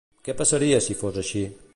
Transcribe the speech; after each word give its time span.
Què 0.27 0.33
passaria 0.39 0.79
si 0.85 0.97
fos 1.03 1.19
així? 1.23 1.47